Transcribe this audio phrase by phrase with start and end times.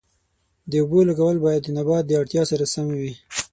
[0.69, 3.13] د اوبو لګول باید د نبات د اړتیا سره سم وي.